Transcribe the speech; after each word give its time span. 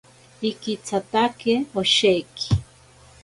Ikitsatake 0.49 1.53
osheki. 1.81 2.47